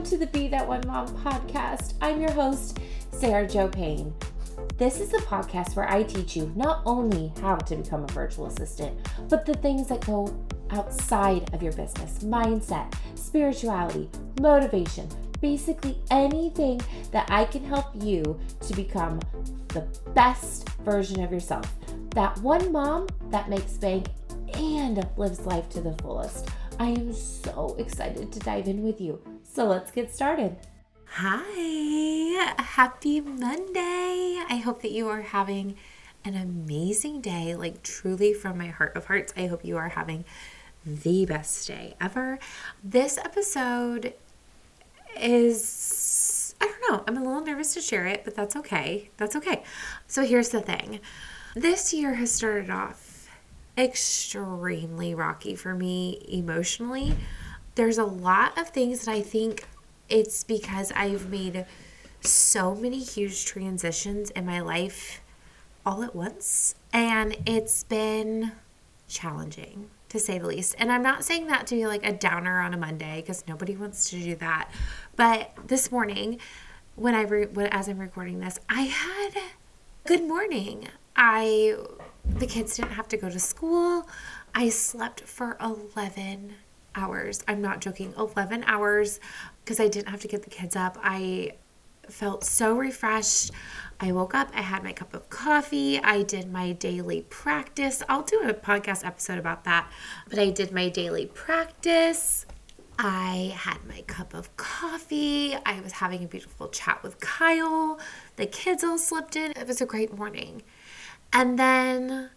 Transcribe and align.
Welcome 0.00 0.18
to 0.18 0.24
the 0.24 0.32
Be 0.32 0.48
That 0.48 0.66
One 0.66 0.80
Mom 0.86 1.08
podcast. 1.08 1.92
I'm 2.00 2.22
your 2.22 2.32
host, 2.32 2.78
Sarah 3.12 3.46
Jo 3.46 3.68
Payne. 3.68 4.14
This 4.78 4.98
is 4.98 5.12
a 5.12 5.18
podcast 5.18 5.76
where 5.76 5.86
I 5.90 6.04
teach 6.04 6.34
you 6.34 6.50
not 6.56 6.80
only 6.86 7.34
how 7.42 7.56
to 7.56 7.76
become 7.76 8.04
a 8.04 8.06
virtual 8.06 8.46
assistant, 8.46 8.98
but 9.28 9.44
the 9.44 9.52
things 9.52 9.88
that 9.88 10.06
go 10.06 10.34
outside 10.70 11.52
of 11.52 11.62
your 11.62 11.74
business 11.74 12.20
mindset, 12.20 12.94
spirituality, 13.14 14.08
motivation, 14.40 15.06
basically 15.42 15.98
anything 16.10 16.80
that 17.10 17.30
I 17.30 17.44
can 17.44 17.62
help 17.62 17.88
you 18.02 18.40
to 18.62 18.74
become 18.74 19.20
the 19.68 19.86
best 20.14 20.66
version 20.78 21.22
of 21.22 21.30
yourself. 21.30 21.70
That 22.14 22.38
one 22.38 22.72
mom 22.72 23.06
that 23.28 23.50
makes 23.50 23.74
bank 23.74 24.06
and 24.54 25.06
lives 25.18 25.40
life 25.44 25.68
to 25.70 25.82
the 25.82 25.92
fullest. 26.02 26.48
I 26.78 26.86
am 26.86 27.12
so 27.12 27.76
excited 27.78 28.32
to 28.32 28.38
dive 28.38 28.66
in 28.66 28.82
with 28.82 28.98
you. 28.98 29.20
So 29.52 29.66
let's 29.66 29.90
get 29.90 30.14
started. 30.14 30.56
Hi, 31.06 32.54
happy 32.56 33.20
Monday. 33.20 34.40
I 34.48 34.62
hope 34.64 34.80
that 34.82 34.92
you 34.92 35.08
are 35.08 35.22
having 35.22 35.74
an 36.24 36.36
amazing 36.36 37.20
day. 37.20 37.56
Like, 37.56 37.82
truly, 37.82 38.32
from 38.32 38.58
my 38.58 38.68
heart 38.68 38.96
of 38.96 39.06
hearts, 39.06 39.34
I 39.36 39.46
hope 39.46 39.64
you 39.64 39.76
are 39.76 39.88
having 39.88 40.24
the 40.86 41.26
best 41.26 41.66
day 41.66 41.96
ever. 42.00 42.38
This 42.84 43.18
episode 43.18 44.14
is, 45.20 46.54
I 46.60 46.66
don't 46.66 46.92
know, 46.92 47.04
I'm 47.08 47.16
a 47.16 47.26
little 47.26 47.44
nervous 47.44 47.74
to 47.74 47.80
share 47.80 48.06
it, 48.06 48.24
but 48.24 48.36
that's 48.36 48.54
okay. 48.54 49.10
That's 49.16 49.34
okay. 49.34 49.64
So, 50.06 50.24
here's 50.24 50.50
the 50.50 50.60
thing 50.60 51.00
this 51.56 51.92
year 51.92 52.14
has 52.14 52.30
started 52.30 52.70
off 52.70 53.28
extremely 53.76 55.12
rocky 55.12 55.56
for 55.56 55.74
me 55.74 56.24
emotionally. 56.28 57.16
There's 57.74 57.98
a 57.98 58.04
lot 58.04 58.58
of 58.58 58.68
things 58.68 59.04
that 59.04 59.12
I 59.12 59.22
think 59.22 59.66
it's 60.08 60.44
because 60.44 60.92
I've 60.92 61.30
made 61.30 61.66
so 62.20 62.74
many 62.74 62.98
huge 62.98 63.46
transitions 63.46 64.30
in 64.30 64.44
my 64.44 64.60
life 64.60 65.20
all 65.86 66.02
at 66.02 66.14
once. 66.14 66.74
And 66.92 67.36
it's 67.46 67.84
been 67.84 68.52
challenging 69.08 69.88
to 70.08 70.18
say 70.18 70.38
the 70.38 70.46
least. 70.46 70.74
And 70.78 70.90
I'm 70.90 71.02
not 71.02 71.24
saying 71.24 71.46
that 71.46 71.66
to 71.68 71.76
be 71.76 71.86
like 71.86 72.04
a 72.04 72.12
downer 72.12 72.60
on 72.60 72.74
a 72.74 72.76
Monday 72.76 73.20
because 73.20 73.44
nobody 73.46 73.76
wants 73.76 74.10
to 74.10 74.16
do 74.16 74.36
that. 74.36 74.70
But 75.16 75.52
this 75.66 75.90
morning, 75.90 76.38
when 76.96 77.14
I 77.14 77.22
re- 77.22 77.46
when, 77.46 77.66
as 77.68 77.88
I'm 77.88 77.98
recording 77.98 78.40
this, 78.40 78.58
I 78.68 78.82
had 78.82 79.30
good 80.04 80.24
morning. 80.26 80.88
I 81.16 81.76
the 82.24 82.46
kids 82.46 82.76
didn't 82.76 82.92
have 82.92 83.08
to 83.08 83.16
go 83.16 83.30
to 83.30 83.38
school. 83.38 84.08
I 84.54 84.68
slept 84.68 85.22
for 85.22 85.56
11 85.60 86.54
hours. 87.00 87.42
I'm 87.48 87.62
not 87.62 87.80
joking, 87.80 88.14
11 88.18 88.64
hours 88.66 89.20
because 89.64 89.80
I 89.80 89.88
didn't 89.88 90.08
have 90.08 90.20
to 90.20 90.28
get 90.28 90.42
the 90.42 90.50
kids 90.50 90.76
up. 90.76 90.98
I 91.02 91.52
felt 92.08 92.44
so 92.44 92.76
refreshed. 92.76 93.52
I 94.00 94.12
woke 94.12 94.34
up, 94.34 94.50
I 94.54 94.62
had 94.62 94.82
my 94.82 94.92
cup 94.92 95.14
of 95.14 95.28
coffee, 95.30 95.98
I 95.98 96.22
did 96.22 96.50
my 96.50 96.72
daily 96.72 97.22
practice. 97.28 98.02
I'll 98.08 98.22
do 98.22 98.40
a 98.40 98.54
podcast 98.54 99.04
episode 99.04 99.38
about 99.38 99.64
that, 99.64 99.90
but 100.28 100.38
I 100.38 100.50
did 100.50 100.72
my 100.72 100.88
daily 100.88 101.26
practice. 101.26 102.46
I 102.98 103.54
had 103.56 103.78
my 103.86 104.02
cup 104.02 104.34
of 104.34 104.54
coffee. 104.58 105.54
I 105.64 105.80
was 105.80 105.92
having 105.92 106.22
a 106.22 106.26
beautiful 106.26 106.68
chat 106.68 107.02
with 107.02 107.18
Kyle. 107.18 107.98
The 108.36 108.44
kids 108.44 108.84
all 108.84 108.98
slept 108.98 109.36
in. 109.36 109.52
It 109.52 109.66
was 109.66 109.80
a 109.80 109.86
great 109.86 110.16
morning. 110.16 110.62
And 111.32 111.58
then 111.58 112.28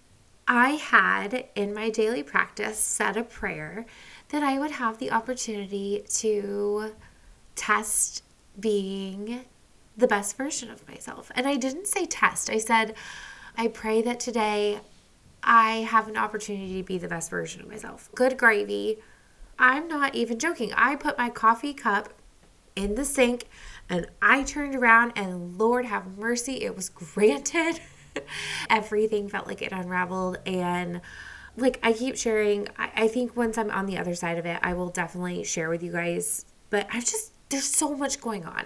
I 0.48 0.72
had 0.72 1.48
in 1.56 1.74
my 1.74 1.90
daily 1.90 2.24
practice 2.24 2.78
said 2.78 3.18
a 3.18 3.24
prayer 3.24 3.86
that 4.34 4.42
I 4.42 4.58
would 4.58 4.72
have 4.72 4.98
the 4.98 5.12
opportunity 5.12 6.04
to 6.16 6.96
test 7.56 8.24
being 8.60 9.46
the 9.96 10.08
best 10.08 10.38
version 10.38 10.72
of 10.72 10.88
myself. 10.88 11.32
And 11.36 11.48
I 11.48 11.56
didn't 11.56 11.86
say 11.86 12.08
test, 12.08 12.50
I 12.50 12.58
said, 12.58 12.96
I 13.56 13.68
pray 13.68 14.02
that 14.02 14.20
today 14.20 14.80
I 15.44 15.88
have 15.88 16.08
an 16.08 16.18
opportunity 16.18 16.78
to 16.78 16.84
be 16.84 16.98
the 16.98 17.08
best 17.08 17.30
version 17.30 17.62
of 17.62 17.68
myself. 17.68 18.10
Good 18.16 18.36
gravy. 18.40 18.98
I'm 19.60 19.88
not 19.88 20.16
even 20.16 20.40
joking. 20.40 20.74
I 20.74 20.96
put 20.96 21.16
my 21.16 21.30
coffee 21.30 21.76
cup 21.76 22.10
in 22.76 22.96
the 22.96 23.06
sink 23.06 23.44
and 23.88 24.08
I 24.20 24.42
turned 24.42 24.76
around 24.76 25.14
and 25.16 25.60
Lord 25.60 25.86
have 25.86 26.18
mercy, 26.18 26.64
it 26.64 26.76
was 26.76 26.90
granted. 26.90 27.82
Everything 28.72 29.30
felt 29.30 29.46
like 29.46 29.62
it 29.62 29.72
unraveled 29.72 30.40
and 30.48 31.02
like 31.58 31.80
I 31.84 31.94
keep 31.94 32.18
sharing. 32.18 32.68
I, 32.78 32.92
I 32.96 33.08
think 33.08 33.36
once 33.36 33.58
I'm 33.58 33.72
on 33.72 33.86
the 33.86 33.98
other 33.98 34.16
side 34.16 34.38
of 34.38 34.46
it, 34.46 34.60
I 34.62 34.74
will 34.74 34.90
definitely 34.90 35.44
share 35.44 35.70
with 35.70 35.84
you 35.84 35.92
guys. 35.92 36.46
But 36.70 36.88
I've 36.92 37.06
just 37.06 37.34
there's 37.50 37.66
so 37.66 37.96
much 37.96 38.20
going 38.20 38.46
on. 38.46 38.66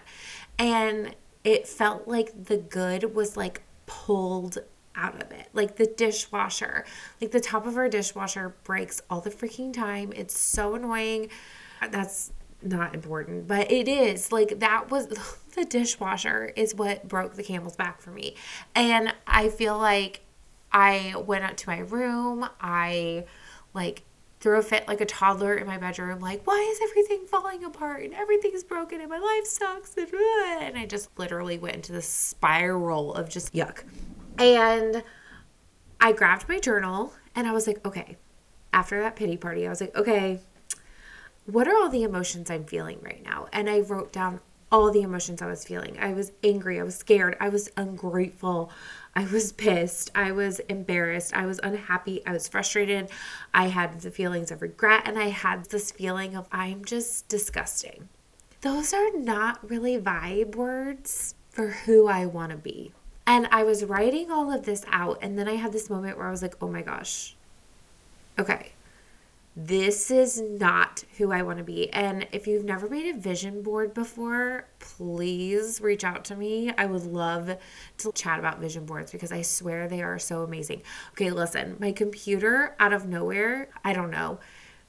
And 0.57 1.15
it 1.43 1.67
felt 1.67 2.07
like 2.07 2.45
the 2.45 2.57
good 2.57 3.15
was 3.15 3.37
like 3.37 3.61
pulled 3.85 4.59
out 4.95 5.21
of 5.21 5.31
it. 5.31 5.47
Like 5.53 5.75
the 5.75 5.85
dishwasher, 5.85 6.85
like 7.21 7.31
the 7.31 7.39
top 7.39 7.65
of 7.65 7.77
our 7.77 7.89
dishwasher 7.89 8.55
breaks 8.63 9.01
all 9.09 9.21
the 9.21 9.29
freaking 9.29 9.73
time. 9.73 10.11
It's 10.15 10.37
so 10.37 10.75
annoying. 10.75 11.29
That's 11.91 12.31
not 12.63 12.95
important, 12.95 13.47
but 13.47 13.71
it 13.71 13.87
is 13.87 14.31
like 14.31 14.59
that 14.59 14.89
was 14.89 15.07
the 15.55 15.65
dishwasher 15.65 16.51
is 16.55 16.73
what 16.73 17.07
broke 17.07 17.35
the 17.35 17.43
camel's 17.43 17.75
back 17.75 18.01
for 18.01 18.11
me. 18.11 18.35
And 18.73 19.13
I 19.27 19.49
feel 19.49 19.77
like 19.77 20.21
I 20.71 21.15
went 21.25 21.43
up 21.43 21.57
to 21.57 21.69
my 21.69 21.79
room, 21.79 22.47
I 22.59 23.25
like 23.73 24.03
threw 24.39 24.59
a 24.59 24.61
fit 24.61 24.87
like 24.87 25.01
a 25.01 25.05
toddler 25.05 25.55
in 25.55 25.65
my 25.65 25.77
bedroom, 25.77 26.19
like, 26.19 26.45
why 26.45 26.67
is 26.71 26.79
everything 26.89 27.25
falling 27.25 27.63
apart 27.63 28.03
and 28.03 28.13
everything's 28.13 28.63
broken 28.63 29.01
and 29.01 29.09
my 29.09 29.17
life 29.17 29.45
sucks? 29.45 29.95
And, 29.97 30.07
and 30.59 30.77
I 30.77 30.85
just 30.85 31.09
literally 31.17 31.57
went 31.57 31.75
into 31.75 31.91
the 31.91 32.01
spiral 32.01 33.13
of 33.13 33.29
just 33.29 33.53
yuck. 33.53 33.83
And 34.37 35.03
I 35.99 36.11
grabbed 36.11 36.47
my 36.47 36.59
journal 36.59 37.13
and 37.35 37.47
I 37.47 37.51
was 37.51 37.65
like, 37.65 37.85
okay, 37.85 38.17
after 38.73 39.01
that 39.01 39.15
pity 39.15 39.37
party, 39.37 39.65
I 39.65 39.69
was 39.69 39.81
like, 39.81 39.95
okay, 39.95 40.39
what 41.45 41.67
are 41.67 41.75
all 41.75 41.89
the 41.89 42.03
emotions 42.03 42.51
I'm 42.51 42.65
feeling 42.65 42.99
right 43.01 43.23
now? 43.23 43.47
And 43.51 43.69
I 43.69 43.79
wrote 43.79 44.11
down 44.11 44.41
all 44.71 44.91
the 44.91 45.01
emotions 45.01 45.41
I 45.41 45.47
was 45.47 45.63
feeling. 45.63 45.97
I 45.99 46.13
was 46.13 46.31
angry, 46.43 46.79
I 46.79 46.83
was 46.83 46.95
scared, 46.95 47.37
I 47.39 47.49
was 47.49 47.69
ungrateful, 47.77 48.71
I 49.15 49.25
was 49.25 49.51
pissed, 49.51 50.11
I 50.13 50.31
was 50.31 50.59
embarrassed, 50.59 51.33
I 51.33 51.45
was 51.45 51.59
unhappy, 51.63 52.21
I 52.25 52.33
was 52.33 52.47
frustrated. 52.47 53.09
I 53.53 53.67
had 53.67 53.99
the 54.01 54.11
feelings 54.11 54.51
of 54.51 54.61
regret, 54.61 55.03
and 55.05 55.17
I 55.17 55.29
had 55.29 55.65
this 55.65 55.91
feeling 55.91 56.35
of 56.35 56.47
I'm 56.51 56.85
just 56.85 57.27
disgusting. 57.27 58.09
Those 58.61 58.93
are 58.93 59.11
not 59.17 59.67
really 59.69 59.97
vibe 59.97 60.55
words 60.55 61.35
for 61.49 61.69
who 61.69 62.07
I 62.07 62.25
want 62.25 62.51
to 62.51 62.57
be. 62.57 62.91
And 63.25 63.47
I 63.51 63.63
was 63.63 63.83
writing 63.83 64.31
all 64.31 64.51
of 64.51 64.63
this 64.63 64.85
out, 64.91 65.19
and 65.21 65.37
then 65.37 65.47
I 65.47 65.55
had 65.55 65.71
this 65.73 65.89
moment 65.89 66.17
where 66.17 66.27
I 66.27 66.31
was 66.31 66.41
like, 66.41 66.55
oh 66.61 66.67
my 66.67 66.81
gosh, 66.81 67.35
okay, 68.37 68.73
this 69.67 70.11
is 70.11 70.39
not 70.41 71.03
who 71.17 71.33
I 71.33 71.41
want 71.41 71.57
to 71.57 71.63
be. 71.63 71.91
And 71.91 72.25
if 72.31 72.47
you've 72.47 72.63
never 72.63 72.87
made 72.89 73.13
a 73.13 73.19
vision 73.19 73.61
board 73.61 73.93
before, 73.93 74.69
please 74.79 75.81
reach 75.81 76.05
out 76.05 76.23
to 76.25 76.37
me. 76.37 76.71
I 76.77 76.85
would 76.85 77.03
love 77.03 77.57
to 77.97 78.11
chat 78.13 78.39
about 78.39 78.61
vision 78.61 78.85
boards 78.85 79.11
because 79.11 79.33
I 79.33 79.41
swear 79.41 79.89
they 79.89 80.01
are 80.01 80.19
so 80.19 80.43
amazing. 80.43 80.83
Okay, 81.11 81.31
listen, 81.31 81.75
my 81.79 81.91
computer 81.91 82.77
out 82.79 82.93
of 82.93 83.07
nowhere, 83.07 83.69
I 83.83 83.91
don't 83.91 84.09
know. 84.09 84.39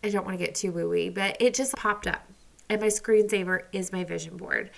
I 0.05 0.11
don't 0.11 0.25
want 0.25 0.39
to 0.39 0.45
get 0.45 0.55
too 0.55 0.71
woo 0.71 0.89
woo, 0.89 1.11
but 1.11 1.37
it 1.41 1.55
just 1.55 1.75
popped 1.75 2.07
up. 2.07 2.31
And 2.69 2.81
my 2.81 2.87
screensaver 2.87 3.63
is 3.73 3.91
my 3.93 4.05
vision 4.05 4.37
board. 4.37 4.71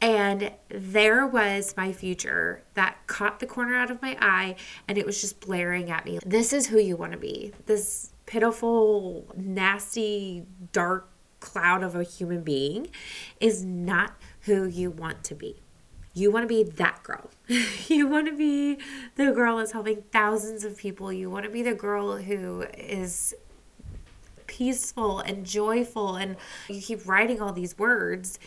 And 0.00 0.50
there 0.68 1.28
was 1.28 1.74
my 1.76 1.92
future 1.92 2.64
that 2.74 2.96
caught 3.06 3.38
the 3.38 3.46
corner 3.46 3.76
out 3.76 3.92
of 3.92 4.02
my 4.02 4.18
eye 4.20 4.56
and 4.88 4.98
it 4.98 5.06
was 5.06 5.20
just 5.20 5.38
blaring 5.38 5.92
at 5.92 6.04
me. 6.04 6.18
This 6.26 6.52
is 6.52 6.66
who 6.66 6.78
you 6.78 6.96
want 6.96 7.12
to 7.12 7.18
be. 7.18 7.52
This 7.66 8.13
pitiful, 8.26 9.26
nasty, 9.36 10.46
dark 10.72 11.10
cloud 11.40 11.82
of 11.82 11.94
a 11.94 12.02
human 12.02 12.42
being 12.42 12.88
is 13.40 13.64
not 13.64 14.14
who 14.42 14.66
you 14.66 14.90
want 14.90 15.22
to 15.24 15.34
be. 15.34 15.60
You 16.14 16.30
want 16.30 16.44
to 16.44 16.48
be 16.48 16.62
that 16.62 17.02
girl. 17.02 17.28
you 17.88 18.06
want 18.06 18.28
to 18.28 18.36
be 18.36 18.78
the 19.16 19.32
girl 19.32 19.58
that's 19.58 19.72
helping 19.72 20.02
thousands 20.12 20.64
of 20.64 20.76
people. 20.76 21.12
You 21.12 21.28
want 21.28 21.44
to 21.44 21.50
be 21.50 21.62
the 21.62 21.74
girl 21.74 22.16
who 22.16 22.62
is 22.78 23.34
peaceful 24.46 25.18
and 25.18 25.44
joyful. 25.44 26.14
And 26.14 26.36
you 26.68 26.80
keep 26.80 27.06
writing 27.06 27.42
all 27.42 27.52
these 27.52 27.76
words 27.76 28.38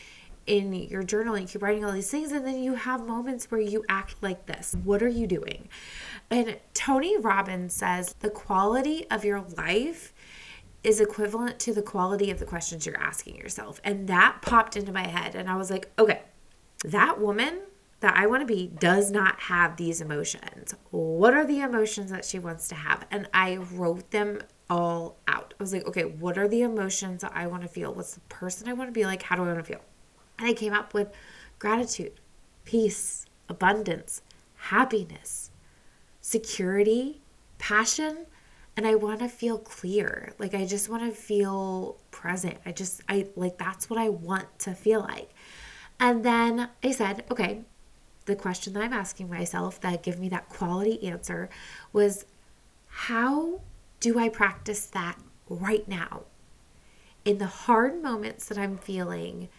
in 0.48 0.74
your 0.74 1.04
journal, 1.04 1.38
you 1.38 1.46
keep 1.46 1.62
writing 1.62 1.86
all 1.86 1.92
these 1.92 2.10
things, 2.10 2.32
and 2.32 2.46
then 2.46 2.64
you 2.64 2.74
have 2.76 3.06
moments 3.06 3.52
where 3.52 3.62
you 3.62 3.84
act 3.90 4.16
like 4.22 4.46
this. 4.46 4.76
What 4.84 5.04
are 5.04 5.08
you 5.08 5.28
doing? 5.28 5.70
And 6.32 6.58
Tony 6.74 7.18
Robbins 7.18 7.74
says 7.74 8.16
the 8.22 8.30
quality 8.30 9.06
of 9.12 9.24
your 9.24 9.42
life 9.56 10.14
is 10.84 11.02
equivalent 11.02 11.60
to 11.60 11.74
the 11.74 11.82
quality 11.82 12.32
of 12.32 12.40
the 12.40 12.46
questions 12.46 12.86
you're 12.86 13.02
asking 13.02 13.36
yourself. 13.36 13.82
And 13.84 14.08
that 14.08 14.38
popped 14.42 14.78
into 14.78 14.92
my 14.92 15.06
head. 15.06 15.36
And 15.36 15.50
I 15.50 15.58
was 15.58 15.70
like, 15.70 15.92
okay, 16.00 16.22
that 16.86 17.20
woman 17.20 17.60
that 18.00 18.16
I 18.16 18.28
want 18.28 18.42
to 18.42 18.46
be 18.46 18.68
does 18.68 19.12
not 19.12 19.40
have 19.42 19.76
these 19.76 20.02
emotions. 20.02 20.76
What 20.92 21.34
are 21.34 21.46
the 21.46 21.62
emotions 21.62 22.12
that 22.12 22.26
she 22.26 22.40
wants 22.40 22.68
to 22.70 22.76
have? 22.76 23.06
And 23.12 23.28
I 23.34 23.58
wrote 23.58 24.12
them 24.12 24.40
all 24.70 25.18
out. 25.28 25.54
I 25.60 25.64
was 25.64 25.74
like, 25.74 25.88
okay, 25.88 26.04
what 26.04 26.38
are 26.38 26.48
the 26.48 26.62
emotions 26.62 27.22
that 27.22 27.32
I 27.34 27.48
want 27.48 27.64
to 27.64 27.68
feel? 27.68 27.94
What's 27.94 28.14
the 28.14 28.20
person 28.22 28.68
I 28.68 28.74
want 28.74 28.90
to 28.90 28.94
be 28.94 29.06
like? 29.06 29.24
How 29.24 29.36
do 29.36 29.44
I 29.44 29.48
want 29.48 29.60
to 29.60 29.64
feel? 29.64 29.82
And 30.40 30.48
I 30.48 30.54
came 30.54 30.74
up 30.74 30.94
with 30.94 31.12
gratitude, 31.60 32.20
peace, 32.66 33.26
abundance, 33.50 34.22
happiness, 34.56 35.52
security, 36.22 37.22
passion, 37.58 38.26
and 38.76 38.86
I 38.86 38.96
want 38.96 39.20
to 39.20 39.30
feel 39.30 39.58
clear. 39.58 40.34
Like 40.38 40.54
I 40.54 40.66
just 40.66 40.88
want 40.88 41.04
to 41.04 41.12
feel 41.12 41.98
present. 42.12 42.58
I 42.66 42.72
just 42.72 43.02
I 43.10 43.28
like 43.36 43.58
that's 43.58 43.90
what 43.90 43.98
I 43.98 44.10
want 44.10 44.60
to 44.60 44.74
feel 44.74 45.02
like. 45.02 45.32
And 46.00 46.24
then 46.24 46.70
I 46.84 46.92
said, 46.92 47.24
okay, 47.32 47.62
the 48.26 48.36
question 48.36 48.74
that 48.74 48.84
I'm 48.84 48.94
asking 48.94 49.30
myself 49.30 49.82
that 49.82 50.04
give 50.04 50.20
me 50.20 50.30
that 50.30 50.50
quality 50.50 51.08
answer 51.08 51.50
was 51.92 52.26
how 52.88 53.62
do 54.00 54.20
I 54.20 54.30
practice 54.30 54.86
that 54.88 55.18
right 55.50 55.88
now? 55.88 56.24
In 57.26 57.40
the 57.40 57.48
hard 57.48 58.02
moments 58.02 58.46
that 58.48 58.58
I'm 58.58 58.78
feeling, 58.78 59.50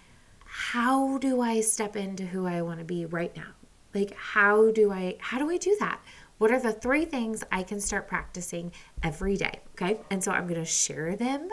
how 0.50 1.18
do 1.18 1.40
I 1.42 1.60
step 1.60 1.94
into 1.94 2.24
who 2.24 2.46
I 2.46 2.62
want 2.62 2.78
to 2.78 2.84
be 2.84 3.04
right 3.04 3.34
now? 3.36 3.52
Like 3.94 4.14
how 4.14 4.70
do 4.70 4.90
I 4.90 5.16
how 5.20 5.38
do 5.38 5.50
I 5.50 5.58
do 5.58 5.76
that? 5.80 6.00
What 6.38 6.50
are 6.50 6.60
the 6.60 6.72
three 6.72 7.04
things 7.04 7.44
I 7.52 7.62
can 7.62 7.80
start 7.80 8.08
practicing 8.08 8.72
every 9.02 9.36
day? 9.36 9.60
Okay? 9.72 10.00
And 10.10 10.22
so 10.22 10.30
I'm 10.32 10.46
going 10.46 10.60
to 10.60 10.64
share 10.64 11.16
them 11.16 11.48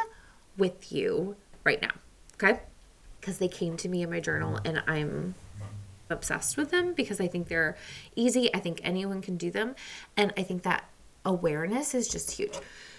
with 0.57 0.91
you 0.91 1.35
right 1.63 1.81
now. 1.81 1.91
Okay? 2.35 2.61
Because 3.19 3.39
they 3.39 3.47
came 3.47 3.77
to 3.77 3.89
me 3.89 4.03
in 4.03 4.09
my 4.09 4.19
journal 4.19 4.59
and 4.63 4.83
I'm 4.87 5.33
obsessed 6.09 6.55
with 6.55 6.69
them 6.69 6.93
because 6.93 7.19
I 7.19 7.27
think 7.27 7.47
they're 7.47 7.75
easy. 8.15 8.53
I 8.53 8.59
think 8.59 8.79
anyone 8.83 9.21
can 9.21 9.37
do 9.37 9.49
them. 9.49 9.75
And 10.15 10.31
I 10.37 10.43
think 10.43 10.61
that 10.63 10.87
awareness 11.25 11.95
is 11.95 12.07
just 12.07 12.31
huge. 12.31 12.57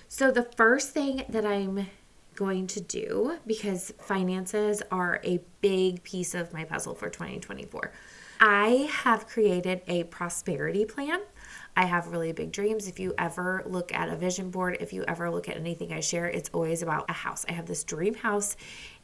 So, 0.09 0.31
the 0.31 0.45
first 0.57 0.91
thing 0.91 1.25
that 1.29 1.45
I'm 1.45 1.89
going 2.37 2.67
to 2.69 2.81
do, 2.81 3.39
because 3.47 3.93
finances 3.99 4.83
are 4.91 5.21
a 5.25 5.41
big 5.61 6.03
piece 6.05 6.35
of 6.35 6.53
my 6.53 6.65
puzzle 6.65 6.95
for 6.95 7.09
2024, 7.09 7.93
I 8.39 8.89
have 8.93 9.27
created 9.27 9.81
a 9.87 10.05
prosperity 10.05 10.85
plan. 10.85 11.21
I 11.79 11.85
have 11.85 12.09
really 12.09 12.33
big 12.33 12.53
dreams. 12.53 12.87
If 12.87 12.99
you 12.99 13.15
ever 13.19 13.63
look 13.67 13.95
at 13.95 14.09
a 14.09 14.17
vision 14.17 14.51
board, 14.51 14.79
if 14.81 14.93
you 14.93 15.05
ever 15.07 15.31
look 15.31 15.49
at 15.49 15.57
anything 15.57 15.93
I 15.93 16.01
share, 16.01 16.27
it's 16.27 16.51
always 16.53 16.83
about 16.83 17.09
a 17.11 17.13
house. 17.13 17.45
I 17.49 17.53
have 17.53 17.67
this 17.67 17.85
dream 17.85 18.15
house 18.15 18.57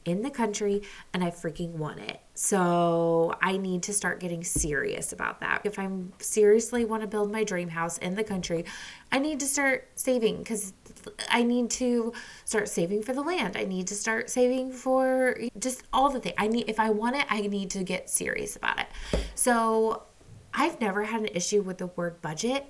in 0.04 0.22
the 0.22 0.30
country 0.30 0.82
and 1.12 1.22
I 1.22 1.30
freaking 1.30 1.72
want 1.72 2.00
it. 2.00 2.20
So 2.34 3.34
I 3.40 3.56
need 3.56 3.82
to 3.84 3.92
start 3.92 4.20
getting 4.20 4.42
serious 4.42 5.12
about 5.12 5.40
that. 5.40 5.62
If 5.64 5.78
I'm 5.78 6.12
seriously 6.18 6.84
want 6.84 7.02
to 7.02 7.06
build 7.06 7.30
my 7.30 7.44
dream 7.44 7.68
house 7.68 7.98
in 7.98 8.14
the 8.14 8.24
country, 8.24 8.64
I 9.12 9.18
need 9.18 9.38
to 9.40 9.46
start 9.46 9.88
saving 9.94 10.38
because 10.38 10.72
I 11.28 11.42
need 11.42 11.70
to 11.70 12.12
start 12.44 12.68
saving 12.68 13.02
for 13.02 13.12
the 13.12 13.22
land. 13.22 13.56
I 13.56 13.64
need 13.64 13.86
to 13.88 13.94
start 13.94 14.30
saving 14.30 14.72
for 14.72 15.38
just 15.58 15.84
all 15.92 16.10
the 16.10 16.20
things. 16.20 16.34
I 16.38 16.48
need 16.48 16.68
if 16.68 16.80
I 16.80 16.90
want 16.90 17.16
it, 17.16 17.26
I 17.30 17.42
need 17.42 17.70
to 17.70 17.82
get 17.82 18.10
serious 18.10 18.56
about 18.56 18.78
it. 18.78 18.86
So 19.34 20.04
I've 20.54 20.80
never 20.80 21.04
had 21.04 21.22
an 21.22 21.28
issue 21.34 21.62
with 21.62 21.78
the 21.78 21.86
word 21.88 22.20
budget. 22.20 22.66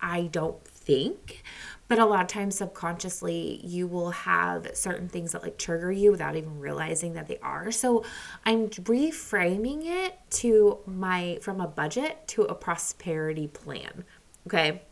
I 0.00 0.22
don't 0.22 0.62
think. 0.66 1.42
But 1.88 1.98
a 1.98 2.06
lot 2.06 2.22
of 2.22 2.26
times, 2.26 2.56
subconsciously, 2.56 3.60
you 3.62 3.86
will 3.86 4.10
have 4.10 4.70
certain 4.74 5.08
things 5.08 5.32
that 5.32 5.42
like 5.42 5.58
trigger 5.58 5.92
you 5.92 6.10
without 6.10 6.36
even 6.36 6.58
realizing 6.58 7.12
that 7.14 7.28
they 7.28 7.38
are. 7.38 7.70
So 7.70 8.04
I'm 8.46 8.68
reframing 8.68 9.82
it 9.84 10.18
to 10.30 10.78
my 10.86 11.38
from 11.42 11.60
a 11.60 11.68
budget 11.68 12.26
to 12.28 12.42
a 12.42 12.54
prosperity 12.54 13.46
plan. 13.46 14.04
Okay. 14.46 14.82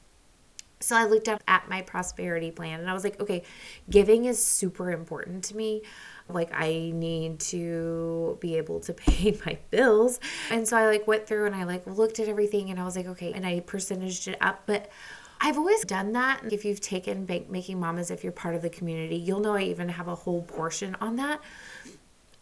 So 0.83 0.97
I 0.97 1.05
looked 1.05 1.29
up 1.29 1.43
at 1.47 1.69
my 1.69 1.83
prosperity 1.83 2.51
plan 2.51 2.81
and 2.81 2.89
I 2.89 2.95
was 2.95 3.05
like, 3.05 3.21
okay, 3.21 3.43
giving 3.91 4.25
is 4.25 4.43
super 4.43 4.91
important 4.91 5.45
to 5.45 5.57
me. 5.57 5.83
Like 6.29 6.51
I 6.55 6.91
need 6.95 7.39
to 7.41 8.39
be 8.41 8.57
able 8.57 8.81
to 8.81 8.95
pay 8.95 9.39
my 9.45 9.59
bills. 9.71 10.21
And 10.51 10.67
so 10.67 10.79
I 10.79 10.87
like 10.87 11.07
went 11.07 11.27
through 11.27 11.47
and 11.47 11.55
I 11.55 11.65
like 11.65 11.87
looked 11.87 12.19
at 12.19 12.29
everything 12.29 12.71
and 12.71 12.81
I 12.81 12.85
was 12.85 12.97
like, 12.97 13.07
okay, 13.07 13.33
and 13.33 13.47
I 13.47 13.61
percentaged 13.61 14.29
it 14.29 14.39
up. 14.41 14.63
But 14.65 14.91
I've 15.39 15.59
always 15.59 15.85
done 15.85 16.13
that. 16.13 16.41
If 16.51 16.65
you've 16.65 16.81
taken 16.81 17.27
Bank 17.27 17.51
Making 17.51 17.79
Mamas, 17.79 18.11
if 18.11 18.23
you're 18.23 18.33
part 18.33 18.55
of 18.55 18.63
the 18.63 18.71
community, 18.71 19.17
you'll 19.17 19.41
know 19.41 19.55
I 19.55 19.63
even 19.63 19.89
have 19.89 20.09
a 20.09 20.15
whole 20.15 20.43
portion 20.43 20.97
on 21.01 21.17
that. 21.17 21.41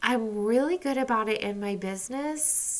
I'm 0.00 0.44
really 0.44 0.76
good 0.76 0.96
about 0.96 1.28
it 1.28 1.40
in 1.40 1.58
my 1.60 1.74
business 1.74 2.77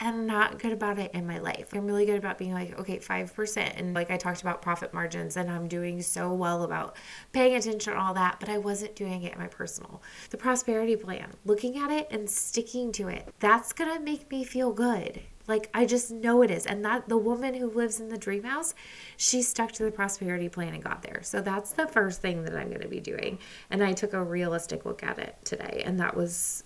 and 0.00 0.26
not 0.26 0.58
good 0.58 0.72
about 0.72 0.98
it 0.98 1.12
in 1.12 1.26
my 1.26 1.38
life. 1.38 1.70
I'm 1.72 1.86
really 1.86 2.06
good 2.06 2.18
about 2.18 2.38
being 2.38 2.52
like, 2.52 2.78
okay, 2.78 2.98
5%. 2.98 3.72
And 3.78 3.94
like 3.94 4.10
I 4.10 4.16
talked 4.16 4.40
about 4.40 4.62
profit 4.62 4.94
margins, 4.94 5.36
and 5.36 5.50
I'm 5.50 5.68
doing 5.68 6.02
so 6.02 6.32
well 6.32 6.62
about 6.62 6.96
paying 7.32 7.54
attention 7.54 7.94
to 7.94 7.98
all 7.98 8.14
that, 8.14 8.38
but 8.40 8.48
I 8.48 8.58
wasn't 8.58 8.94
doing 8.94 9.22
it 9.22 9.32
in 9.32 9.38
my 9.38 9.48
personal. 9.48 10.02
The 10.30 10.36
prosperity 10.36 10.96
plan, 10.96 11.30
looking 11.44 11.78
at 11.78 11.90
it 11.90 12.08
and 12.10 12.28
sticking 12.28 12.92
to 12.92 13.08
it, 13.08 13.32
that's 13.40 13.72
gonna 13.72 14.00
make 14.00 14.30
me 14.30 14.44
feel 14.44 14.72
good. 14.72 15.20
Like 15.48 15.70
I 15.72 15.86
just 15.86 16.10
know 16.10 16.42
it 16.42 16.50
is. 16.50 16.66
And 16.66 16.84
that 16.84 17.08
the 17.08 17.16
woman 17.16 17.54
who 17.54 17.70
lives 17.70 17.98
in 17.98 18.10
the 18.10 18.18
dream 18.18 18.44
house, 18.44 18.74
she 19.16 19.42
stuck 19.42 19.72
to 19.72 19.82
the 19.82 19.90
prosperity 19.90 20.48
plan 20.48 20.74
and 20.74 20.84
got 20.84 21.02
there. 21.02 21.20
So 21.22 21.40
that's 21.40 21.72
the 21.72 21.86
first 21.86 22.20
thing 22.20 22.44
that 22.44 22.54
I'm 22.54 22.68
going 22.68 22.82
to 22.82 22.88
be 22.88 23.00
doing. 23.00 23.38
And 23.70 23.82
I 23.82 23.94
took 23.94 24.12
a 24.12 24.22
realistic 24.22 24.84
look 24.84 25.02
at 25.02 25.18
it 25.18 25.36
today, 25.44 25.82
and 25.84 25.98
that 25.98 26.14
was 26.14 26.64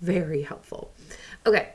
very 0.00 0.42
helpful. 0.42 0.92
Okay, 1.44 1.70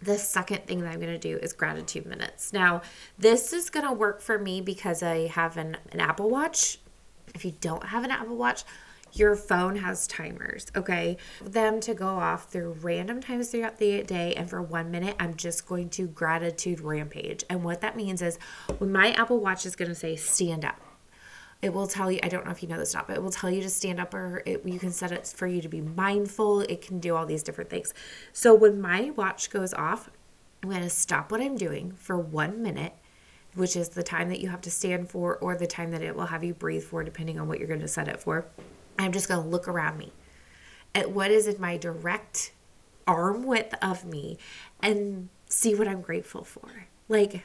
the 0.00 0.18
second 0.18 0.66
thing 0.66 0.80
that 0.80 0.92
I'm 0.92 1.00
going 1.00 1.12
to 1.12 1.18
do 1.18 1.38
is 1.38 1.52
gratitude 1.52 2.06
minutes. 2.06 2.52
Now, 2.52 2.82
this 3.18 3.52
is 3.52 3.70
going 3.70 3.86
to 3.86 3.92
work 3.92 4.20
for 4.20 4.38
me 4.38 4.60
because 4.60 5.02
I 5.02 5.26
have 5.28 5.56
an, 5.56 5.76
an 5.92 6.00
Apple 6.00 6.30
Watch. 6.30 6.78
If 7.34 7.44
you 7.44 7.54
don't 7.60 7.84
have 7.84 8.04
an 8.04 8.10
Apple 8.10 8.36
Watch, 8.36 8.64
your 9.12 9.36
phone 9.36 9.76
has 9.76 10.06
timers, 10.06 10.66
okay? 10.76 11.16
Them 11.42 11.80
to 11.80 11.94
go 11.94 12.06
off 12.06 12.50
through 12.50 12.76
random 12.80 13.20
times 13.20 13.50
throughout 13.50 13.78
the 13.78 14.02
day, 14.02 14.34
and 14.34 14.48
for 14.48 14.62
one 14.62 14.90
minute, 14.90 15.16
I'm 15.18 15.34
just 15.34 15.66
going 15.66 15.88
to 15.90 16.06
gratitude 16.06 16.80
rampage. 16.80 17.44
And 17.48 17.64
what 17.64 17.80
that 17.80 17.96
means 17.96 18.22
is 18.22 18.38
when 18.78 18.92
my 18.92 19.12
Apple 19.12 19.40
Watch 19.40 19.66
is 19.66 19.76
going 19.76 19.88
to 19.88 19.94
say 19.94 20.16
stand 20.16 20.64
up, 20.64 20.80
it 21.60 21.72
will 21.72 21.86
tell 21.86 22.10
you 22.10 22.20
i 22.22 22.28
don't 22.28 22.44
know 22.44 22.50
if 22.50 22.62
you 22.62 22.68
know 22.68 22.78
this 22.78 22.94
or 22.94 22.98
not 22.98 23.08
but 23.08 23.16
it 23.16 23.22
will 23.22 23.30
tell 23.30 23.50
you 23.50 23.62
to 23.62 23.70
stand 23.70 24.00
up 24.00 24.14
or 24.14 24.42
it, 24.46 24.64
you 24.64 24.78
can 24.78 24.92
set 24.92 25.12
it 25.12 25.26
for 25.26 25.46
you 25.46 25.60
to 25.60 25.68
be 25.68 25.80
mindful. 25.80 26.60
It 26.62 26.82
can 26.82 27.00
do 27.00 27.16
all 27.16 27.26
these 27.26 27.42
different 27.42 27.70
things. 27.70 27.92
So 28.32 28.54
when 28.54 28.80
my 28.80 29.10
watch 29.10 29.50
goes 29.50 29.74
off 29.74 30.10
i'm 30.62 30.70
going 30.70 30.82
to 30.82 30.90
stop 30.90 31.30
what 31.30 31.40
i'm 31.40 31.56
doing 31.56 31.92
for 31.92 32.18
one 32.18 32.62
minute 32.62 32.92
which 33.54 33.76
is 33.76 33.90
the 33.90 34.02
time 34.02 34.28
that 34.28 34.40
you 34.40 34.48
have 34.48 34.60
to 34.62 34.70
stand 34.70 35.10
for 35.10 35.36
or 35.36 35.56
the 35.56 35.66
time 35.66 35.90
that 35.90 36.02
it 36.02 36.14
will 36.14 36.26
have 36.26 36.44
you 36.44 36.54
breathe 36.54 36.84
for 36.84 37.02
depending 37.02 37.40
on 37.40 37.48
what 37.48 37.58
you're 37.58 37.68
going 37.68 37.80
to 37.80 37.88
set 37.88 38.06
it 38.08 38.20
for. 38.20 38.46
I'm 38.98 39.12
just 39.12 39.28
going 39.28 39.42
to 39.42 39.48
look 39.48 39.66
around 39.66 39.98
me 39.98 40.12
at 40.94 41.10
what 41.10 41.30
is 41.30 41.46
in 41.46 41.60
my 41.60 41.76
direct 41.76 42.52
arm 43.06 43.44
width 43.44 43.74
of 43.82 44.04
me 44.04 44.38
and 44.80 45.28
see 45.48 45.74
what 45.74 45.88
i'm 45.88 46.02
grateful 46.02 46.44
for. 46.44 46.86
Like 47.08 47.42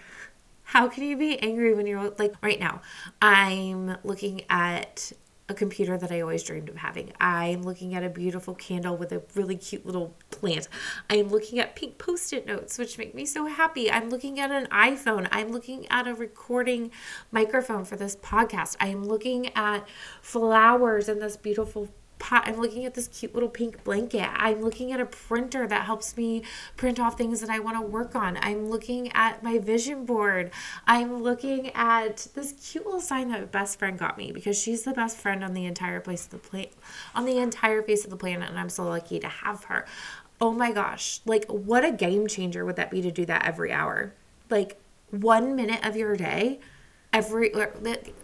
how 0.73 0.87
can 0.87 1.03
you 1.03 1.15
be 1.15 1.37
angry 1.37 1.75
when 1.75 1.85
you're 1.85 2.09
like 2.17 2.33
right 2.41 2.59
now? 2.59 2.81
I'm 3.21 3.95
looking 4.03 4.41
at 4.49 5.11
a 5.47 5.53
computer 5.53 5.99
that 5.99 6.11
I 6.11 6.21
always 6.21 6.41
dreamed 6.41 6.67
of 6.67 6.77
having. 6.77 7.13
I'm 7.21 7.61
looking 7.61 7.93
at 7.93 8.03
a 8.03 8.09
beautiful 8.09 8.55
candle 8.55 8.97
with 8.97 9.11
a 9.11 9.21
really 9.35 9.55
cute 9.55 9.85
little 9.85 10.15
plant. 10.31 10.67
I'm 11.11 11.27
looking 11.27 11.59
at 11.59 11.75
pink 11.75 11.99
post 11.99 12.33
it 12.33 12.47
notes, 12.47 12.79
which 12.79 12.97
make 12.97 13.13
me 13.13 13.23
so 13.23 13.45
happy. 13.45 13.91
I'm 13.91 14.09
looking 14.09 14.39
at 14.39 14.49
an 14.49 14.65
iPhone. 14.71 15.27
I'm 15.31 15.51
looking 15.51 15.85
at 15.91 16.07
a 16.07 16.15
recording 16.15 16.89
microphone 17.31 17.85
for 17.85 17.95
this 17.95 18.15
podcast. 18.15 18.75
I'm 18.79 19.03
looking 19.03 19.55
at 19.55 19.87
flowers 20.23 21.07
and 21.07 21.21
this 21.21 21.37
beautiful 21.37 21.89
pot. 22.23 22.47
I'm 22.47 22.55
looking 22.55 22.85
at 22.85 22.93
this 22.93 23.09
cute 23.09 23.33
little 23.33 23.49
pink 23.49 23.83
blanket. 23.83 24.29
I'm 24.33 24.61
looking 24.61 24.93
at 24.93 25.01
a 25.01 25.05
printer 25.05 25.67
that 25.67 25.85
helps 25.85 26.15
me 26.15 26.43
print 26.77 26.97
off 26.97 27.17
things 27.17 27.41
that 27.41 27.49
I 27.49 27.59
want 27.59 27.75
to 27.77 27.81
work 27.81 28.15
on. 28.15 28.37
I'm 28.41 28.69
looking 28.69 29.11
at 29.11 29.43
my 29.43 29.59
vision 29.59 30.05
board. 30.05 30.49
I'm 30.87 31.21
looking 31.21 31.69
at 31.75 32.27
this 32.33 32.53
cute 32.53 32.85
little 32.85 33.01
sign 33.01 33.27
that 33.29 33.41
my 33.41 33.45
best 33.45 33.77
friend 33.77 33.99
got 33.99 34.17
me 34.17 34.31
because 34.31 34.57
she's 34.57 34.83
the 34.83 34.93
best 34.93 35.17
friend 35.17 35.43
on 35.43 35.53
the 35.53 35.65
entire 35.65 35.99
place 35.99 36.23
of 36.23 36.31
the 36.31 36.37
planet, 36.37 36.73
on 37.13 37.25
the 37.25 37.37
entire 37.39 37.83
face 37.83 38.05
of 38.05 38.09
the 38.09 38.15
planet, 38.15 38.49
and 38.49 38.57
I'm 38.57 38.69
so 38.69 38.85
lucky 38.85 39.19
to 39.19 39.27
have 39.27 39.65
her. 39.65 39.85
Oh 40.39 40.53
my 40.53 40.71
gosh, 40.71 41.19
like 41.25 41.45
what 41.47 41.83
a 41.83 41.91
game 41.91 42.27
changer 42.27 42.63
would 42.63 42.77
that 42.77 42.89
be 42.89 43.01
to 43.01 43.11
do 43.11 43.25
that 43.25 43.45
every 43.45 43.73
hour? 43.73 44.13
Like 44.49 44.79
one 45.11 45.57
minute 45.57 45.85
of 45.85 45.97
your 45.97 46.15
day 46.15 46.59
every 47.11 47.53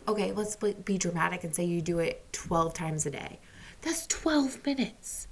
okay 0.08 0.32
let's 0.32 0.56
be 0.56 0.98
dramatic 0.98 1.44
and 1.44 1.54
say 1.54 1.64
you 1.64 1.80
do 1.80 2.00
it 2.00 2.26
12 2.34 2.74
times 2.74 3.06
a 3.06 3.12
day 3.12 3.38
that's 3.82 4.08
12 4.08 4.66
minutes. 4.66 5.28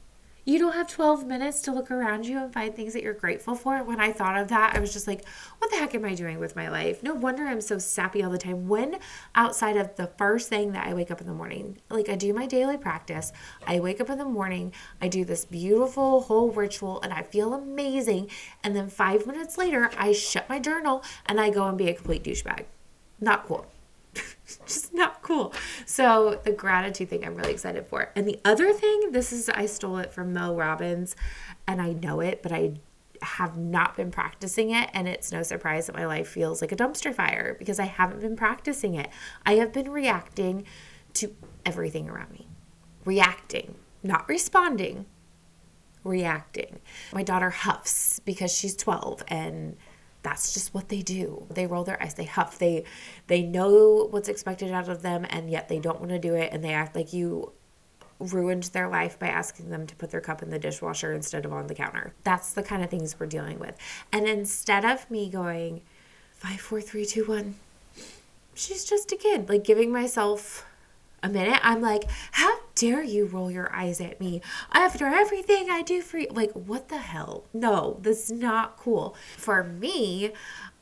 You 0.47 0.59
don't 0.59 0.75
have 0.75 0.87
12 0.87 1.27
minutes 1.27 1.59
to 1.63 1.73
look 1.73 1.91
around 1.91 2.25
you 2.25 2.41
and 2.41 2.53
find 2.53 2.73
things 2.73 2.93
that 2.93 3.03
you're 3.03 3.11
grateful 3.11 3.53
for. 3.53 3.83
When 3.83 3.99
I 3.99 4.13
thought 4.13 4.37
of 4.37 4.47
that, 4.47 4.77
I 4.77 4.79
was 4.79 4.93
just 4.93 5.05
like, 5.05 5.25
what 5.57 5.69
the 5.69 5.75
heck 5.75 5.93
am 5.93 6.05
I 6.05 6.15
doing 6.15 6.39
with 6.39 6.55
my 6.55 6.69
life? 6.69 7.03
No 7.03 7.13
wonder 7.13 7.43
I'm 7.43 7.59
so 7.59 7.77
sappy 7.79 8.23
all 8.23 8.31
the 8.31 8.37
time. 8.37 8.69
When 8.69 8.97
outside 9.35 9.75
of 9.75 9.97
the 9.97 10.07
first 10.17 10.47
thing 10.47 10.71
that 10.71 10.87
I 10.87 10.93
wake 10.93 11.11
up 11.11 11.19
in 11.19 11.27
the 11.27 11.33
morning, 11.33 11.79
like 11.89 12.07
I 12.07 12.15
do 12.15 12.33
my 12.33 12.45
daily 12.45 12.77
practice, 12.77 13.33
I 13.65 13.81
wake 13.81 13.99
up 13.99 14.09
in 14.09 14.17
the 14.19 14.23
morning, 14.23 14.71
I 15.01 15.09
do 15.09 15.25
this 15.25 15.43
beautiful 15.43 16.21
whole 16.21 16.49
ritual, 16.51 17.01
and 17.01 17.11
I 17.11 17.23
feel 17.23 17.53
amazing. 17.53 18.29
And 18.63 18.73
then 18.73 18.87
five 18.87 19.27
minutes 19.27 19.57
later, 19.57 19.91
I 19.97 20.13
shut 20.13 20.47
my 20.47 20.59
journal 20.59 21.03
and 21.25 21.41
I 21.41 21.49
go 21.49 21.67
and 21.67 21.77
be 21.77 21.89
a 21.89 21.93
complete 21.93 22.23
douchebag. 22.23 22.67
Not 23.19 23.45
cool. 23.47 23.65
just 24.65 24.93
not 24.93 25.21
cool. 25.21 25.53
So 25.85 26.39
the 26.43 26.51
gratitude 26.51 27.09
thing 27.09 27.25
I'm 27.25 27.35
really 27.35 27.51
excited 27.51 27.87
for. 27.87 28.11
And 28.15 28.27
the 28.27 28.39
other 28.45 28.73
thing, 28.73 29.11
this 29.11 29.31
is 29.31 29.49
I 29.49 29.65
stole 29.65 29.97
it 29.97 30.11
from 30.11 30.33
Mel 30.33 30.55
Robbins 30.55 31.15
and 31.67 31.81
I 31.81 31.93
know 31.93 32.19
it, 32.19 32.41
but 32.43 32.51
I 32.51 32.73
have 33.21 33.57
not 33.57 33.95
been 33.95 34.11
practicing 34.11 34.71
it 34.71 34.89
and 34.93 35.07
it's 35.07 35.31
no 35.31 35.41
surprise 35.41 35.87
that 35.87 35.95
my 35.95 36.05
life 36.05 36.27
feels 36.27 36.61
like 36.61 36.71
a 36.71 36.75
dumpster 36.75 37.13
fire 37.13 37.55
because 37.57 37.79
I 37.79 37.85
haven't 37.85 38.21
been 38.21 38.35
practicing 38.35 38.95
it. 38.95 39.09
I 39.45 39.55
have 39.55 39.73
been 39.73 39.89
reacting 39.89 40.65
to 41.13 41.35
everything 41.65 42.09
around 42.09 42.31
me. 42.31 42.47
Reacting, 43.05 43.75
not 44.03 44.27
responding, 44.29 45.05
reacting. 46.03 46.79
My 47.13 47.23
daughter 47.23 47.49
huffs 47.49 48.19
because 48.19 48.53
she's 48.53 48.75
12 48.75 49.23
and 49.27 49.77
that's 50.27 50.53
just 50.53 50.73
what 50.73 50.89
they 50.89 51.01
do. 51.01 51.45
They 51.49 51.67
roll 51.67 51.85
their 51.85 52.01
eyes, 52.03 52.15
they 52.15 52.25
huff, 52.25 52.59
they 52.59 52.83
they 53.27 53.43
know 53.43 54.07
what's 54.11 54.27
expected 54.27 54.71
out 54.71 54.89
of 54.89 55.01
them 55.01 55.25
and 55.29 55.49
yet 55.49 55.69
they 55.69 55.79
don't 55.79 55.99
want 55.99 56.11
to 56.11 56.19
do 56.19 56.35
it 56.35 56.51
and 56.51 56.61
they 56.63 56.73
act 56.73 56.97
like 56.97 57.13
you 57.13 57.53
ruined 58.19 58.63
their 58.63 58.89
life 58.89 59.17
by 59.17 59.27
asking 59.27 59.69
them 59.69 59.87
to 59.87 59.95
put 59.95 60.11
their 60.11 60.19
cup 60.19 60.41
in 60.43 60.49
the 60.49 60.59
dishwasher 60.59 61.13
instead 61.13 61.45
of 61.45 61.53
on 61.53 61.67
the 61.67 61.75
counter. 61.75 62.13
That's 62.23 62.53
the 62.53 62.63
kind 62.63 62.83
of 62.83 62.89
things 62.89 63.17
we're 63.17 63.27
dealing 63.27 63.57
with. 63.57 63.77
And 64.11 64.27
instead 64.27 64.83
of 64.83 65.09
me 65.09 65.29
going 65.29 65.81
five, 66.33 66.59
four, 66.59 66.81
three, 66.81 67.05
two, 67.05 67.23
one, 67.23 67.55
she's 68.53 68.83
just 68.83 69.11
a 69.13 69.15
kid, 69.15 69.47
like 69.47 69.63
giving 69.63 69.93
myself 69.93 70.65
a 71.23 71.29
minute, 71.29 71.59
I'm 71.63 71.81
like, 71.81 72.03
how 72.31 72.59
dare 72.77 73.03
you 73.03 73.25
roll 73.25 73.49
your 73.49 73.73
eyes 73.75 73.99
at 73.99 74.19
me 74.19 74.39
after 74.71 75.07
everything 75.07 75.69
I 75.69 75.81
do 75.81 76.01
for 76.01 76.19
you? 76.19 76.27
Like, 76.29 76.51
what 76.51 76.89
the 76.89 76.99
hell? 76.99 77.45
No, 77.51 77.97
this 78.01 78.29
is 78.29 78.39
not 78.39 78.77
cool. 78.77 79.15
For 79.35 79.63
me, 79.63 80.31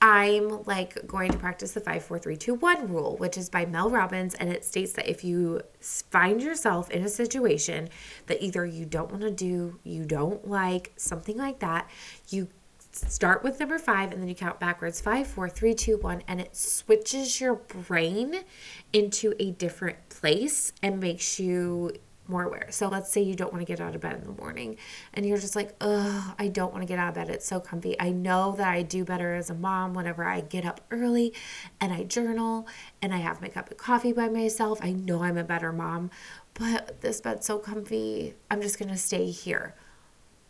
I'm 0.02 0.64
like 0.66 1.08
going 1.08 1.32
to 1.32 1.38
practice 1.38 1.72
the 1.72 1.80
54321 1.80 2.94
rule, 2.94 3.16
which 3.16 3.38
is 3.38 3.50
by 3.50 3.66
Mel 3.66 3.90
Robbins. 3.90 4.36
And 4.36 4.50
it 4.50 4.66
states 4.66 4.92
that 4.94 5.10
if 5.10 5.24
you 5.24 5.62
find 5.80 6.44
yourself 6.44 6.92
in 6.92 7.02
a 7.04 7.10
situation 7.10 7.88
that 8.28 8.44
either 8.44 8.66
you 8.66 8.86
don't 8.86 9.10
want 9.10 9.24
to 9.24 9.32
do, 9.32 9.80
you 9.84 10.04
don't 10.04 10.46
like, 10.48 10.92
something 10.98 11.38
like 11.38 11.60
that, 11.60 11.90
you 12.28 12.50
start 12.98 13.44
with 13.44 13.60
number 13.60 13.78
five 13.78 14.12
and 14.12 14.22
then 14.22 14.30
you 14.30 14.36
count 14.36 14.60
backwards 14.60 15.02
five, 15.02 15.28
four, 15.28 15.50
three, 15.50 15.74
two, 15.74 15.98
one, 15.98 16.24
and 16.28 16.40
it 16.40 16.56
switches 16.56 17.40
your 17.40 17.56
brain 17.56 18.44
into 18.94 19.34
a 19.40 19.52
different 19.52 20.10
place 20.10 20.74
and 20.82 21.00
makes 21.00 21.40
you 21.40 21.92
more 22.28 22.44
aware. 22.44 22.68
So 22.72 22.88
let's 22.88 23.12
say 23.12 23.22
you 23.22 23.36
don't 23.36 23.52
want 23.54 23.62
to 23.62 23.72
get 23.72 23.80
out 23.80 23.94
of 23.94 24.02
bed 24.02 24.16
in 24.16 24.24
the 24.24 24.42
morning 24.42 24.78
and 25.14 25.26
you're 25.26 25.38
just 25.38 25.56
like, 25.56 25.76
oh, 25.82 26.34
I 26.40 26.48
don't 26.48 26.72
want 26.72 26.82
to 26.82 26.88
get 26.88 26.98
out 26.98 27.10
of 27.10 27.16
bed. 27.16 27.30
It's 27.30 27.46
so 27.46 27.60
comfy. 27.60 28.00
I 28.00 28.10
know 28.10 28.54
that 28.58 28.68
I 28.68 28.82
do 28.82 29.06
better 29.06 29.36
as 29.36 29.50
a 29.50 29.54
mom 29.54 29.94
whenever 29.94 30.24
I 30.24 30.42
get 30.42 30.66
up 30.66 30.82
early 30.92 31.34
and 31.80 31.94
I 31.94 32.04
journal 32.04 32.68
and 33.02 33.14
I 33.14 33.18
have 33.18 33.42
my 33.42 33.48
cup 33.48 33.70
of 33.70 33.78
coffee 33.78 34.14
by 34.14 34.30
myself. 34.30 34.80
I 34.82 34.92
know 34.92 35.24
I'm 35.24 35.38
a 35.38 35.44
better 35.44 35.72
mom, 35.72 36.10
but 36.54 37.02
this 37.02 37.22
bed's 37.22 37.46
so 37.46 37.60
comfy. 37.60 38.36
I'm 38.50 38.62
just 38.62 38.80
going 38.80 38.90
to 38.90 38.98
stay 38.98 39.30
here 39.30 39.76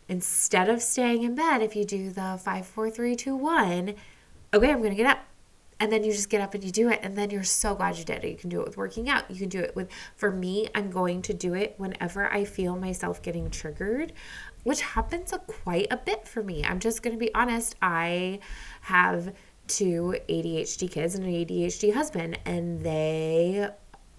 instead 0.08 0.68
of 0.68 0.82
staying 0.82 1.22
in 1.22 1.34
bed, 1.34 1.62
if 1.62 1.74
you 1.74 1.84
do 1.84 2.10
the 2.10 2.40
five, 2.42 2.66
four, 2.66 2.90
three, 2.90 3.16
two, 3.16 3.36
one, 3.36 3.94
okay, 4.52 4.70
I'm 4.70 4.82
to 4.82 4.94
get 4.94 5.06
up. 5.06 5.18
And 5.78 5.92
then 5.92 6.04
you 6.04 6.12
just 6.12 6.30
get 6.30 6.40
up 6.40 6.54
and 6.54 6.64
you 6.64 6.70
do 6.70 6.88
it. 6.88 7.00
And 7.02 7.16
then 7.18 7.28
you're 7.28 7.44
so 7.44 7.74
glad 7.74 7.98
you 7.98 8.04
did 8.04 8.24
it. 8.24 8.30
You 8.30 8.36
can 8.36 8.48
do 8.48 8.60
it 8.60 8.66
with 8.66 8.78
working 8.78 9.10
out. 9.10 9.30
You 9.30 9.36
can 9.36 9.50
do 9.50 9.60
it 9.60 9.76
with, 9.76 9.90
for 10.14 10.30
me, 10.30 10.68
I'm 10.74 10.90
going 10.90 11.20
to 11.22 11.34
do 11.34 11.52
it 11.52 11.74
whenever 11.76 12.32
I 12.32 12.44
feel 12.44 12.76
myself 12.76 13.20
getting 13.20 13.50
triggered, 13.50 14.14
which 14.62 14.80
happens 14.80 15.34
a, 15.34 15.38
quite 15.38 15.88
a 15.90 15.98
bit 15.98 16.26
for 16.26 16.42
me. 16.42 16.64
I'm 16.64 16.80
just 16.80 17.02
to 17.14 17.20
be 17.20 17.34
honest. 17.34 17.76
I 17.82 18.40
have 18.82 19.34
two 19.66 20.14
ADHD 20.28 20.90
kids 20.90 21.14
and 21.14 21.24
an 21.26 21.32
ADHD 21.32 21.92
husband, 21.92 22.38
and 22.46 22.80
they 22.80 23.68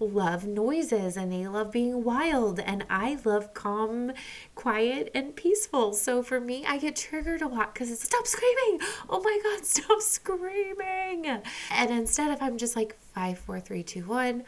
love 0.00 0.46
noises 0.46 1.16
and 1.16 1.32
they 1.32 1.46
love 1.46 1.72
being 1.72 2.04
wild 2.04 2.60
and 2.60 2.84
I 2.88 3.18
love 3.24 3.52
calm, 3.54 4.12
quiet 4.54 5.10
and 5.14 5.34
peaceful. 5.34 5.92
So 5.92 6.22
for 6.22 6.40
me, 6.40 6.64
I 6.66 6.78
get 6.78 6.96
triggered 6.96 7.42
a 7.42 7.48
lot 7.48 7.74
cuz 7.74 7.90
it's 7.90 8.04
stop 8.04 8.26
screaming. 8.26 8.80
Oh 9.08 9.20
my 9.22 9.38
god, 9.42 9.64
stop 9.64 10.00
screaming. 10.00 11.26
And 11.26 11.90
instead 11.90 12.30
if 12.30 12.42
I'm 12.42 12.58
just 12.58 12.76
like 12.76 12.98
five, 12.98 13.38
four, 13.38 13.60
three, 13.60 13.82
two, 13.82 14.04
one, 14.04 14.44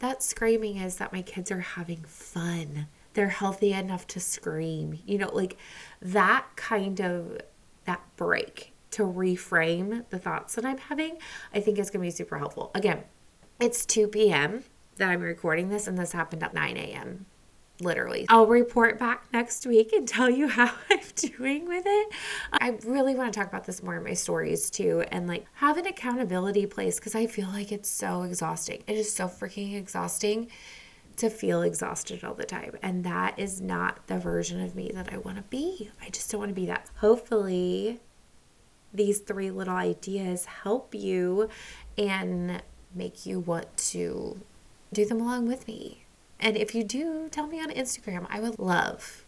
that 0.00 0.22
screaming 0.22 0.76
is 0.76 0.96
that 0.96 1.12
my 1.12 1.22
kids 1.22 1.50
are 1.50 1.60
having 1.60 2.04
fun. 2.04 2.88
They're 3.14 3.28
healthy 3.28 3.72
enough 3.72 4.06
to 4.08 4.20
scream. 4.20 4.98
You 5.06 5.18
know, 5.18 5.30
like 5.32 5.56
that 6.02 6.46
kind 6.56 7.00
of 7.00 7.40
that 7.84 8.02
break 8.16 8.72
to 8.90 9.02
reframe 9.02 10.08
the 10.10 10.18
thoughts 10.18 10.54
that 10.54 10.64
I'm 10.64 10.78
having, 10.78 11.18
I 11.52 11.60
think 11.60 11.78
is 11.78 11.90
going 11.90 12.02
to 12.02 12.06
be 12.06 12.10
super 12.10 12.38
helpful. 12.38 12.70
Again, 12.74 13.02
it's 13.58 13.84
2 13.86 14.08
p.m 14.08 14.64
that 14.96 15.10
I'm 15.10 15.20
recording 15.20 15.68
this, 15.68 15.86
and 15.86 15.98
this 15.98 16.12
happened 16.12 16.42
at 16.42 16.54
9 16.54 16.76
a.m. 16.76 17.26
Literally. 17.80 18.24
I'll 18.28 18.46
report 18.46 19.00
back 19.00 19.26
next 19.32 19.66
week 19.66 19.92
and 19.92 20.06
tell 20.06 20.30
you 20.30 20.46
how 20.48 20.72
I'm 20.90 21.00
doing 21.16 21.66
with 21.66 21.84
it. 21.86 22.12
I 22.52 22.78
really 22.86 23.14
want 23.14 23.32
to 23.32 23.38
talk 23.38 23.48
about 23.48 23.64
this 23.64 23.82
more 23.82 23.96
in 23.96 24.04
my 24.04 24.14
stories 24.14 24.70
too, 24.70 25.04
and 25.10 25.26
like 25.26 25.46
have 25.54 25.76
an 25.76 25.86
accountability 25.86 26.66
place 26.66 26.98
because 26.98 27.14
I 27.14 27.26
feel 27.26 27.48
like 27.48 27.72
it's 27.72 27.88
so 27.88 28.22
exhausting. 28.22 28.84
It 28.86 28.96
is 28.96 29.12
so 29.12 29.26
freaking 29.26 29.74
exhausting 29.74 30.48
to 31.16 31.30
feel 31.30 31.62
exhausted 31.62 32.24
all 32.24 32.34
the 32.34 32.44
time. 32.44 32.76
And 32.82 33.04
that 33.04 33.38
is 33.38 33.60
not 33.60 34.06
the 34.06 34.18
version 34.18 34.60
of 34.60 34.74
me 34.74 34.90
that 34.94 35.12
I 35.12 35.18
want 35.18 35.36
to 35.36 35.42
be. 35.44 35.90
I 36.02 36.10
just 36.10 36.30
don't 36.30 36.40
want 36.40 36.50
to 36.50 36.54
be 36.54 36.66
that. 36.66 36.90
Hopefully, 36.96 38.00
these 38.92 39.20
three 39.20 39.50
little 39.50 39.76
ideas 39.76 40.44
help 40.44 40.94
you 40.94 41.48
and 41.98 42.62
make 42.94 43.26
you 43.26 43.40
want 43.40 43.76
to 43.76 44.40
do 44.94 45.04
them 45.04 45.20
along 45.20 45.46
with 45.46 45.66
me. 45.66 46.04
And 46.40 46.56
if 46.56 46.74
you 46.74 46.84
do, 46.84 47.28
tell 47.30 47.46
me 47.46 47.60
on 47.60 47.70
Instagram. 47.70 48.26
I 48.28 48.40
would 48.40 48.58
love 48.58 49.24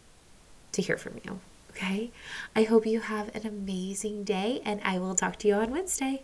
to 0.71 0.81
hear 0.81 0.97
from 0.97 1.19
you. 1.23 1.39
Okay? 1.71 2.11
I 2.55 2.63
hope 2.63 2.85
you 2.85 3.01
have 3.01 3.35
an 3.35 3.45
amazing 3.45 4.23
day, 4.23 4.61
and 4.65 4.81
I 4.83 4.99
will 4.99 5.15
talk 5.15 5.37
to 5.39 5.47
you 5.47 5.55
on 5.55 5.71
Wednesday. 5.71 6.23